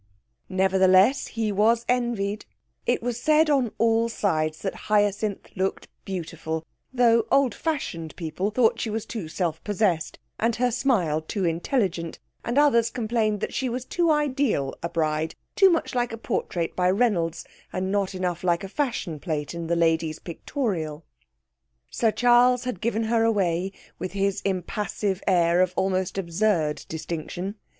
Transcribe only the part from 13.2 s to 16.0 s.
that she was too ideal a bride too much